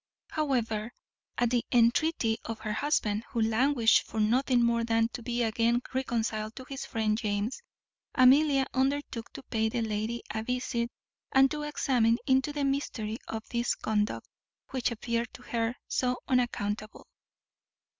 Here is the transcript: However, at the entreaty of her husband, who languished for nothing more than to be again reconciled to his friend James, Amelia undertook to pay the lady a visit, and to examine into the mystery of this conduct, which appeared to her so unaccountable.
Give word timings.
However, 0.31 0.91
at 1.37 1.51
the 1.51 1.63
entreaty 1.71 2.39
of 2.43 2.61
her 2.61 2.73
husband, 2.73 3.23
who 3.29 3.39
languished 3.39 4.01
for 4.01 4.19
nothing 4.19 4.63
more 4.65 4.83
than 4.83 5.09
to 5.09 5.21
be 5.21 5.43
again 5.43 5.79
reconciled 5.93 6.55
to 6.55 6.63
his 6.67 6.87
friend 6.87 7.15
James, 7.15 7.61
Amelia 8.15 8.65
undertook 8.73 9.31
to 9.33 9.43
pay 9.43 9.69
the 9.69 9.81
lady 9.83 10.23
a 10.33 10.41
visit, 10.41 10.89
and 11.31 11.51
to 11.51 11.61
examine 11.61 12.17
into 12.25 12.51
the 12.51 12.63
mystery 12.65 13.19
of 13.27 13.47
this 13.49 13.75
conduct, 13.75 14.27
which 14.71 14.89
appeared 14.89 15.31
to 15.35 15.43
her 15.43 15.75
so 15.87 16.17
unaccountable. 16.27 17.05